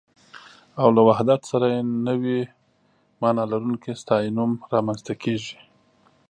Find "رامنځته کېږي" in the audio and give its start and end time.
4.73-5.57